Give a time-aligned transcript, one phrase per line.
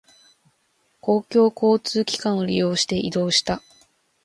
[0.99, 3.61] 公共交通機関を利用して移動した。